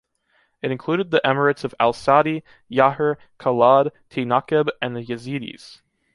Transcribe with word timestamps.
It 0.63 0.71
included 0.71 1.11
the 1.11 1.21
emirates 1.23 1.63
of 1.63 1.75
Al 1.79 1.93
Saadi, 1.93 2.41
Yaher, 2.71 3.17
Kalad, 3.39 3.91
Thi 4.09 4.25
Nakheb 4.25 4.69
and 4.81 4.95
the 4.95 5.05
Yezidis. 5.05 5.81